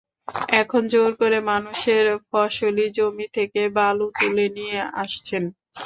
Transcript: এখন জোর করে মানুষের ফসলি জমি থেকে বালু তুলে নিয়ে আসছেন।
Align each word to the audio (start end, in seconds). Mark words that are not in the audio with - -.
এখন 0.61 0.81
জোর 0.93 1.11
করে 1.21 1.37
মানুষের 1.51 2.05
ফসলি 2.29 2.85
জমি 2.97 3.27
থেকে 3.37 3.61
বালু 3.77 4.07
তুলে 4.17 4.45
নিয়ে 4.57 4.79
আসছেন। 5.01 5.43